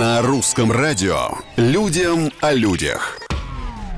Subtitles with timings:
[0.00, 3.18] На русском радио «Людям о людях».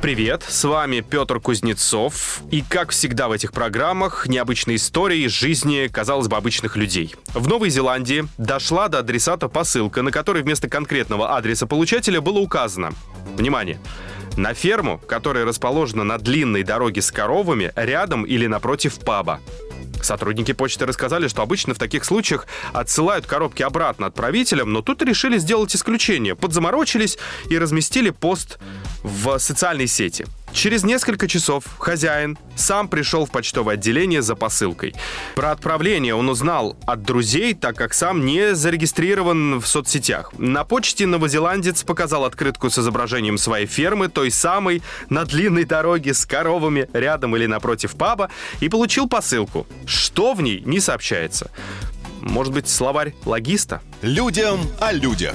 [0.02, 2.40] Привет, с вами Петр Кузнецов.
[2.51, 7.15] И, как всегда в этих программах, необычные истории из жизни, казалось бы, обычных людей.
[7.33, 12.92] В Новой Зеландии дошла до адресата посылка, на которой вместо конкретного адреса получателя было указано.
[13.37, 13.79] Внимание!
[14.37, 19.38] На ферму, которая расположена на длинной дороге с коровами, рядом или напротив паба.
[20.05, 25.38] Сотрудники почты рассказали, что обычно в таких случаях отсылают коробки обратно отправителям, но тут решили
[25.38, 26.36] сделать исключение.
[26.36, 27.18] Подзаморочились
[27.48, 28.59] и разместили пост
[29.02, 30.26] в социальной сети.
[30.54, 34.95] Через несколько часов хозяин сам пришел в почтовое отделение за посылкой.
[35.34, 40.32] Про отправление он узнал от друзей, так как сам не зарегистрирован в соцсетях.
[40.38, 46.24] На почте новозеландец показал открытку с изображением своей фермы, той самой, на длинной дороге с
[46.24, 49.66] коровами рядом или напротив паба, и получил посылку.
[49.86, 51.50] Что в ней, не сообщается.
[52.20, 53.82] Может быть, словарь логиста?
[54.02, 55.34] Людям о людях.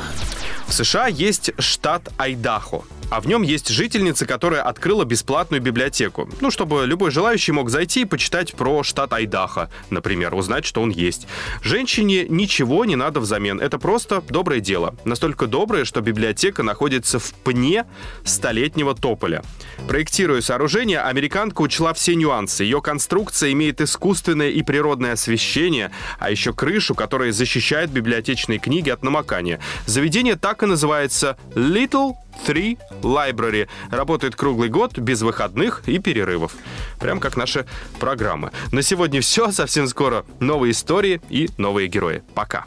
[0.70, 6.30] В США есть штат Айдахо а в нем есть жительница, которая открыла бесплатную библиотеку.
[6.42, 10.90] Ну, чтобы любой желающий мог зайти и почитать про штат Айдахо, например, узнать, что он
[10.92, 11.28] есть.
[11.64, 13.60] Женщине ничего не надо взамен.
[13.60, 14.96] Это просто доброе дело.
[15.06, 17.86] Настолько доброе, что библиотека находится в пне
[18.24, 19.44] столетнего тополя.
[19.88, 22.64] Проектируя сооружение, американка учла все нюансы.
[22.64, 29.04] Ее конструкция имеет искусственное и природное освещение, а еще крышу, которая защищает библиотечные книги от
[29.04, 29.60] намокания.
[29.86, 32.14] Заведение так и называется Little
[32.46, 33.68] Three Library.
[33.90, 36.54] Работает круглый год, без выходных и перерывов.
[37.00, 37.66] Прям как наши
[38.00, 38.52] программы.
[38.72, 39.52] На сегодня все.
[39.52, 42.24] Совсем скоро новые истории и новые герои.
[42.34, 42.66] Пока.